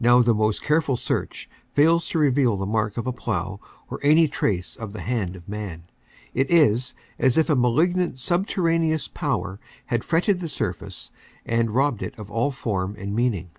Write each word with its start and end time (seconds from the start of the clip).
Now 0.00 0.20
the 0.20 0.34
most 0.34 0.64
careful 0.64 0.94
NO 0.94 0.98
MAN 0.98 1.04
S 1.04 1.10
LAND 1.10 1.88
179 1.90 1.98
search 2.02 2.08
fails 2.08 2.08
to 2.08 2.18
reveal 2.18 2.56
the 2.56 2.66
mark 2.66 2.96
of 2.96 3.06
a 3.06 3.12
plow 3.12 3.60
or 3.88 4.00
any 4.02 4.26
trace 4.26 4.74
of 4.74 4.92
the 4.92 5.00
hand 5.02 5.36
of 5.36 5.48
man. 5.48 5.84
It 6.34 6.50
is 6.50 6.96
as 7.20 7.38
if 7.38 7.48
a 7.48 7.54
malignant 7.54 8.18
subterraneous 8.18 9.06
power 9.06 9.60
had 9.86 10.02
fretted 10.02 10.40
the 10.40 10.48
surface 10.48 11.12
and 11.46 11.70
robbed 11.70 12.02
it 12.02 12.18
of 12.18 12.32
all 12.32 12.50
form 12.50 12.96
and 12.98 13.14
meaning. 13.14 13.50